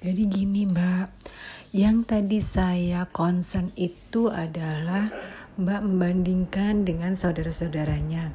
Jadi 0.00 0.32
gini 0.32 0.64
Mbak, 0.64 1.06
yang 1.76 2.08
tadi 2.08 2.40
saya 2.40 3.04
concern 3.12 3.68
itu 3.76 4.32
adalah 4.32 5.12
Mbak 5.60 5.80
membandingkan 5.84 6.88
dengan 6.88 7.12
saudara-saudaranya. 7.12 8.32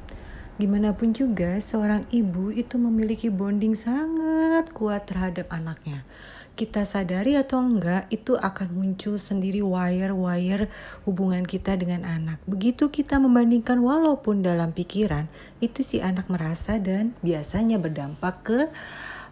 Gimana 0.62 0.94
pun 0.94 1.10
juga 1.10 1.58
seorang 1.58 2.06
ibu 2.14 2.54
itu 2.54 2.78
memiliki 2.78 3.34
bonding 3.34 3.74
sangat 3.74 4.70
kuat 4.70 5.10
terhadap 5.10 5.50
anaknya. 5.50 6.06
Kita 6.54 6.86
sadari 6.86 7.34
atau 7.34 7.58
enggak, 7.66 8.06
itu 8.14 8.38
akan 8.38 8.70
muncul 8.70 9.18
sendiri 9.18 9.58
wire-wire 9.58 10.70
hubungan 11.02 11.42
kita 11.42 11.74
dengan 11.74 12.06
anak. 12.06 12.38
Begitu 12.46 12.94
kita 12.94 13.18
membandingkan 13.18 13.82
walaupun 13.82 14.46
dalam 14.46 14.70
pikiran, 14.70 15.26
itu 15.58 15.82
si 15.82 15.98
anak 15.98 16.30
merasa 16.30 16.78
dan 16.78 17.18
biasanya 17.26 17.82
berdampak 17.82 18.34
ke 18.46 18.60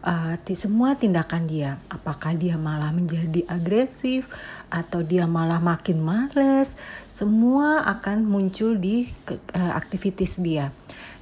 uh, 0.04 0.36
semua 0.52 0.94
tindakan 0.94 1.48
dia. 1.48 1.80
Apakah 1.88 2.36
dia 2.36 2.60
malah 2.60 2.92
menjadi 2.92 3.42
agresif 3.48 4.28
atau 4.68 5.00
dia 5.00 5.24
malah 5.24 5.58
makin 5.58 6.04
males, 6.04 6.76
semua 7.08 7.82
akan 7.88 8.28
muncul 8.28 8.76
di 8.76 9.08
uh, 9.56 9.72
aktivitas 9.74 10.38
dia. 10.38 10.70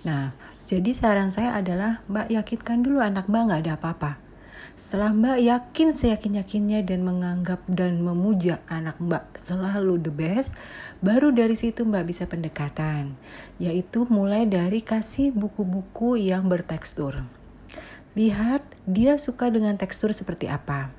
Nah, 0.02 0.34
jadi 0.66 0.90
saran 0.90 1.30
saya 1.30 1.54
adalah 1.58 2.02
Mbak 2.10 2.28
yakinkan 2.34 2.82
dulu 2.82 2.98
anak 2.98 3.30
Mbak 3.30 3.42
nggak 3.46 3.62
ada 3.66 3.74
apa-apa. 3.78 4.12
Setelah 4.72 5.12
Mbak 5.12 5.38
yakin 5.46 5.88
seyakin-yakinnya 5.92 6.80
dan 6.82 7.04
menganggap 7.04 7.60
dan 7.68 8.00
memuja 8.00 8.58
anak 8.72 8.96
Mbak 8.98 9.36
selalu 9.36 10.00
the 10.00 10.10
best, 10.10 10.56
baru 11.04 11.28
dari 11.28 11.54
situ 11.54 11.84
Mbak 11.84 12.04
bisa 12.08 12.24
pendekatan, 12.24 13.14
yaitu 13.60 14.08
mulai 14.08 14.48
dari 14.48 14.80
kasih 14.80 15.30
buku-buku 15.30 16.16
yang 16.16 16.48
bertekstur. 16.48 17.41
Lihat 18.12 18.60
dia 18.84 19.16
suka 19.16 19.48
dengan 19.48 19.80
tekstur 19.80 20.12
seperti 20.12 20.48
apa. 20.48 20.92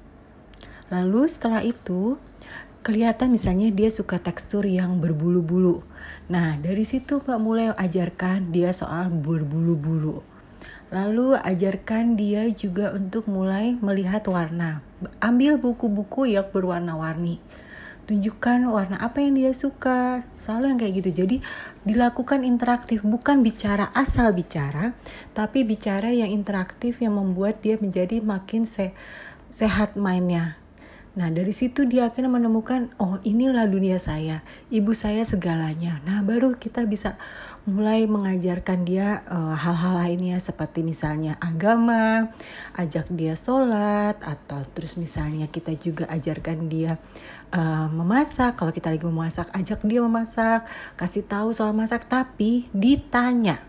Lalu 0.90 1.30
setelah 1.30 1.62
itu 1.62 2.18
kelihatan 2.82 3.32
misalnya 3.32 3.70
dia 3.70 3.88
suka 3.88 4.18
tekstur 4.20 4.66
yang 4.66 4.98
berbulu-bulu. 4.98 5.86
Nah, 6.28 6.60
dari 6.60 6.84
situ 6.84 7.22
Mbak 7.24 7.40
mulai 7.40 7.72
ajarkan 7.74 8.50
dia 8.50 8.74
soal 8.74 9.14
berbulu-bulu. 9.14 10.26
Lalu 10.94 11.38
ajarkan 11.38 12.14
dia 12.18 12.46
juga 12.54 12.94
untuk 12.94 13.26
mulai 13.26 13.74
melihat 13.82 14.26
warna. 14.30 14.86
Ambil 15.22 15.58
buku-buku 15.58 16.30
yang 16.30 16.46
berwarna-warni 16.54 17.42
tunjukkan 18.04 18.68
warna 18.68 18.98
apa 19.00 19.24
yang 19.24 19.36
dia 19.40 19.52
suka 19.56 20.28
selalu 20.36 20.76
yang 20.76 20.80
kayak 20.80 20.94
gitu. 21.04 21.10
Jadi 21.24 21.38
dilakukan 21.84 22.48
interaktif 22.48 23.04
bukan 23.04 23.44
bicara 23.44 23.92
asal 23.92 24.32
bicara 24.32 24.96
tapi 25.36 25.68
bicara 25.68 26.12
yang 26.12 26.32
interaktif 26.32 27.04
yang 27.04 27.20
membuat 27.20 27.60
dia 27.60 27.76
menjadi 27.76 28.24
makin 28.24 28.64
se 28.64 28.96
sehat 29.54 29.94
mainnya 29.94 30.63
Nah 31.14 31.30
dari 31.30 31.54
situ 31.54 31.86
dia 31.86 32.10
akhirnya 32.10 32.42
menemukan 32.42 32.90
oh 32.98 33.22
inilah 33.22 33.70
dunia 33.70 34.02
saya, 34.02 34.42
ibu 34.74 34.98
saya 34.98 35.22
segalanya. 35.22 36.02
Nah 36.10 36.26
baru 36.26 36.58
kita 36.58 36.82
bisa 36.90 37.22
mulai 37.70 38.10
mengajarkan 38.10 38.82
dia 38.82 39.22
uh, 39.30 39.54
hal-hal 39.54 39.94
lainnya 39.94 40.42
seperti 40.42 40.82
misalnya 40.82 41.38
agama, 41.38 42.34
ajak 42.74 43.14
dia 43.14 43.38
sholat 43.38 44.18
atau 44.26 44.66
terus 44.74 44.98
misalnya 44.98 45.46
kita 45.46 45.78
juga 45.78 46.10
ajarkan 46.10 46.66
dia 46.66 46.98
uh, 47.54 47.88
memasak. 47.94 48.58
Kalau 48.58 48.74
kita 48.74 48.90
lagi 48.90 49.06
memasak, 49.06 49.54
ajak 49.54 49.86
dia 49.86 50.02
memasak, 50.02 50.66
kasih 50.98 51.24
tahu 51.30 51.54
soal 51.54 51.78
masak. 51.78 52.10
Tapi 52.10 52.66
ditanya, 52.74 53.62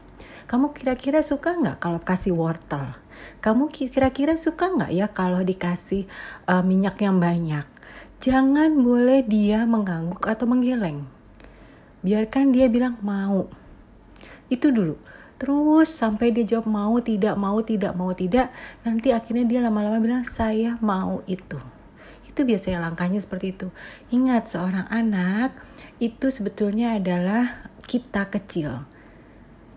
kamu 0.44 0.76
kira-kira 0.76 1.24
suka 1.24 1.56
nggak 1.56 1.80
kalau 1.80 2.00
kasih 2.04 2.36
wortel? 2.36 2.92
Kamu 3.40 3.72
kira-kira 3.72 4.36
suka 4.36 4.68
nggak 4.68 4.92
ya 4.92 5.06
kalau 5.08 5.40
dikasih 5.40 6.04
uh, 6.44 6.60
minyak 6.60 7.00
yang 7.00 7.16
banyak? 7.16 7.64
Jangan 8.20 8.76
boleh 8.80 9.24
dia 9.24 9.64
mengangguk 9.64 10.24
atau 10.28 10.44
menggeleng. 10.44 11.08
Biarkan 12.04 12.52
dia 12.52 12.68
bilang 12.68 13.00
mau. 13.00 13.48
Itu 14.52 14.68
dulu. 14.68 15.00
Terus 15.40 15.88
sampai 15.88 16.32
dia 16.32 16.44
jawab 16.44 16.68
mau, 16.68 16.96
tidak, 17.00 17.36
mau, 17.36 17.58
tidak, 17.64 17.92
mau, 17.96 18.12
tidak. 18.12 18.52
Nanti 18.84 19.12
akhirnya 19.12 19.44
dia 19.48 19.60
lama-lama 19.64 20.00
bilang 20.00 20.24
saya 20.24 20.76
mau 20.84 21.24
itu. 21.24 21.56
Itu 22.28 22.44
biasanya 22.44 22.84
langkahnya 22.84 23.20
seperti 23.20 23.56
itu. 23.56 23.68
Ingat 24.12 24.52
seorang 24.52 24.88
anak 24.92 25.56
itu 26.00 26.28
sebetulnya 26.28 26.96
adalah 26.96 27.68
kita 27.84 28.28
kecil 28.28 28.84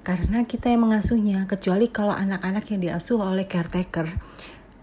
karena 0.08 0.48
kita 0.48 0.72
yang 0.72 0.88
mengasuhnya 0.88 1.44
kecuali 1.52 1.92
kalau 1.92 2.16
anak-anak 2.16 2.64
yang 2.72 2.80
diasuh 2.80 3.20
oleh 3.20 3.44
caretaker 3.44 4.08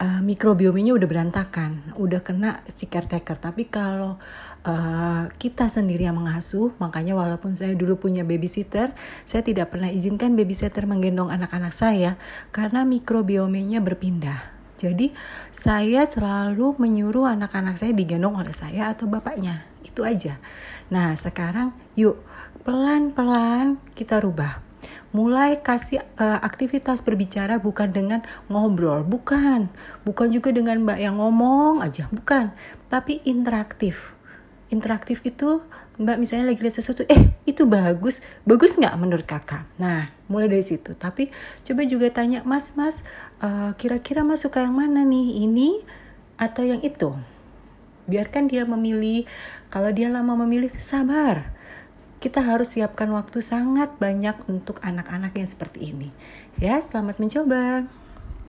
uh, 0.04 0.20
mikrobiomnya 0.20 0.92
udah 0.92 1.08
berantakan 1.08 1.96
udah 1.96 2.20
kena 2.20 2.60
si 2.68 2.84
caretaker. 2.90 3.40
Tapi 3.40 3.72
kalau 3.72 4.20
uh, 4.66 5.24
kita 5.40 5.72
sendiri 5.72 6.04
yang 6.04 6.20
mengasuh 6.20 6.76
makanya 6.76 7.16
walaupun 7.16 7.56
saya 7.56 7.72
dulu 7.72 7.96
punya 7.96 8.20
babysitter 8.26 8.92
saya 9.24 9.40
tidak 9.40 9.72
pernah 9.72 9.88
izinkan 9.88 10.36
babysitter 10.36 10.84
menggendong 10.84 11.32
anak-anak 11.32 11.72
saya 11.72 12.20
karena 12.52 12.84
mikrobiomenya 12.84 13.80
berpindah. 13.80 14.52
Jadi 14.74 15.14
saya 15.54 16.04
selalu 16.04 16.76
menyuruh 16.76 17.30
anak-anak 17.30 17.78
saya 17.78 17.96
digendong 17.96 18.36
oleh 18.36 18.52
saya 18.52 18.92
atau 18.92 19.08
bapaknya. 19.08 19.64
Itu 19.80 20.04
aja. 20.04 20.36
Nah 20.92 21.14
sekarang 21.16 21.72
yuk 21.96 22.20
pelan-pelan 22.66 23.78
kita 23.94 24.18
rubah 24.20 24.73
mulai 25.14 25.62
kasih 25.62 26.02
uh, 26.18 26.42
aktivitas 26.42 26.98
berbicara 27.06 27.62
bukan 27.62 27.94
dengan 27.94 28.20
ngobrol, 28.50 29.06
bukan, 29.06 29.70
bukan 30.02 30.28
juga 30.34 30.50
dengan 30.50 30.82
mbak 30.82 30.98
yang 30.98 31.22
ngomong 31.22 31.78
aja, 31.86 32.10
bukan, 32.10 32.50
tapi 32.90 33.22
interaktif. 33.22 34.18
Interaktif 34.74 35.22
itu 35.22 35.62
mbak 36.02 36.18
misalnya 36.18 36.50
lagi 36.50 36.58
lihat 36.66 36.82
sesuatu, 36.82 37.06
eh 37.06 37.30
itu 37.46 37.62
bagus, 37.62 38.26
bagus 38.42 38.74
nggak 38.74 38.98
menurut 38.98 39.22
kakak? 39.22 39.70
Nah 39.78 40.10
mulai 40.26 40.50
dari 40.50 40.66
situ. 40.66 40.98
Tapi 40.98 41.30
coba 41.62 41.86
juga 41.86 42.10
tanya 42.10 42.42
mas 42.42 42.74
mas, 42.74 43.06
uh, 43.38 43.70
kira-kira 43.78 44.26
mas 44.26 44.42
suka 44.42 44.66
yang 44.66 44.74
mana 44.74 45.06
nih, 45.06 45.46
ini 45.46 45.78
atau 46.34 46.66
yang 46.66 46.82
itu? 46.82 47.14
Biarkan 48.10 48.50
dia 48.50 48.66
memilih. 48.66 49.30
Kalau 49.70 49.94
dia 49.94 50.10
lama 50.10 50.34
memilih, 50.42 50.74
sabar 50.82 51.53
kita 52.24 52.40
harus 52.40 52.72
siapkan 52.72 53.12
waktu 53.12 53.44
sangat 53.44 54.00
banyak 54.00 54.48
untuk 54.48 54.80
anak-anak 54.80 55.36
yang 55.36 55.44
seperti 55.44 55.92
ini. 55.92 56.08
Ya, 56.56 56.80
selamat 56.80 57.20
mencoba. 57.20 57.84